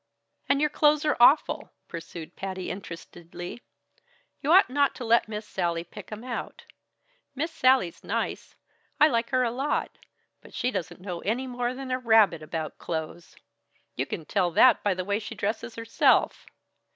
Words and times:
"And 0.49 0.59
your 0.59 0.69
clothes 0.71 1.05
are 1.05 1.15
awful," 1.19 1.69
pursued 1.87 2.35
Patty 2.35 2.71
interestedly. 2.71 3.61
"You 4.41 4.51
ought 4.51 4.67
not 4.67 4.95
to 4.95 5.05
let 5.05 5.27
Miss 5.27 5.47
Sallie 5.47 5.83
pick 5.83 6.11
'em 6.11 6.23
out. 6.23 6.65
Miss 7.35 7.51
Sallie's 7.51 8.03
nice; 8.03 8.55
I 8.99 9.07
like 9.07 9.29
her 9.29 9.43
a 9.43 9.51
lot, 9.51 9.99
but 10.41 10.55
she 10.55 10.71
doesn't 10.71 11.01
know 11.01 11.19
any 11.19 11.45
more 11.45 11.75
than 11.75 11.91
a 11.91 11.99
rabbit 11.99 12.41
about 12.41 12.79
clothes; 12.79 13.35
you 13.95 14.07
can 14.07 14.25
tell 14.25 14.49
that 14.49 14.81
by 14.81 14.95
the 14.95 15.05
way 15.05 15.19
she 15.19 15.35
dresses 15.35 15.75
herself. 15.75 16.47